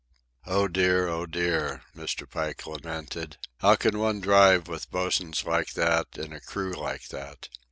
[0.47, 2.27] "Oh dear, oh dear," Mr.
[2.27, 3.37] Pike lamented.
[3.59, 7.49] "How can one drive with bosuns like that and a crew like that?